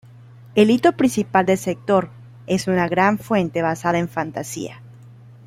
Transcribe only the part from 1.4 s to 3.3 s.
del sector, es una gran